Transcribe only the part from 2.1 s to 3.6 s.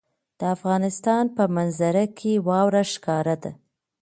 کې واوره ښکاره ده.